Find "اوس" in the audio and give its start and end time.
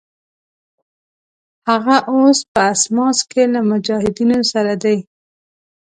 2.11-2.39